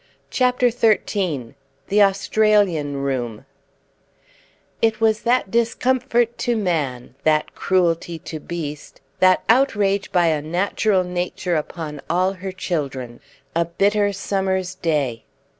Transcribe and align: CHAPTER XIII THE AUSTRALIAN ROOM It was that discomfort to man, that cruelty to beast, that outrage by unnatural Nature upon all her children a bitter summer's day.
CHAPTER 0.31 0.71
XIII 0.71 1.53
THE 1.89 2.01
AUSTRALIAN 2.01 3.03
ROOM 3.03 3.45
It 4.81 4.99
was 4.99 5.21
that 5.21 5.51
discomfort 5.51 6.39
to 6.39 6.57
man, 6.57 7.13
that 7.23 7.53
cruelty 7.53 8.17
to 8.17 8.39
beast, 8.39 8.99
that 9.19 9.43
outrage 9.47 10.11
by 10.11 10.25
unnatural 10.29 11.03
Nature 11.03 11.55
upon 11.55 12.01
all 12.09 12.33
her 12.33 12.51
children 12.51 13.19
a 13.55 13.63
bitter 13.65 14.11
summer's 14.11 14.73
day. 14.73 15.23